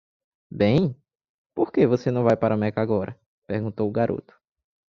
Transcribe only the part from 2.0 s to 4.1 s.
não vai para Meca agora??" Perguntou o